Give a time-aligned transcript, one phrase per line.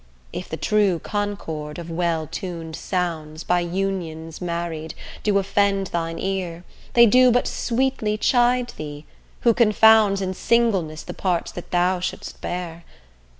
[0.33, 6.63] If the true concord of well tuned sounds, By unions married, do offend thine ear,
[6.93, 9.05] They do but sweetly chide thee,
[9.41, 12.83] who confounds In singleness the parts that thou shouldst bear.